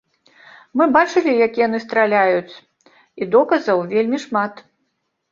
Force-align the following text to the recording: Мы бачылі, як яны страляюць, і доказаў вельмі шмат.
Мы 0.79 0.85
бачылі, 0.93 1.31
як 1.47 1.59
яны 1.65 1.77
страляюць, 1.83 2.53
і 3.25 3.27
доказаў 3.35 3.83
вельмі 3.93 4.17
шмат. 4.25 4.53